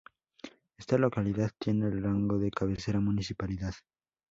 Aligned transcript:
Esta 0.79 0.97
localidad 0.97 1.51
tiene 1.59 1.85
el 1.85 2.01
rango 2.01 2.39
de 2.39 2.49
cabecera 2.49 2.99
municipal. 2.99 3.55